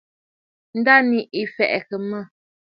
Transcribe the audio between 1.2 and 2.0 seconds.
ɨ̀ fɛ̀ʼɛ̀kə̀